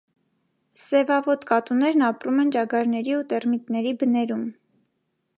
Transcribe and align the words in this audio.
Սևաոտ 0.83 1.43
կատուներն 1.51 2.05
ապրում 2.07 2.39
են 2.43 2.49
ճագարների 2.55 3.13
ու 3.17 3.23
տերմիտների 3.33 3.93
բներում։ 4.05 4.47